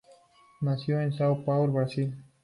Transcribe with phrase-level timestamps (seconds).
[0.61, 2.11] Nació en São Paulo, Brasil.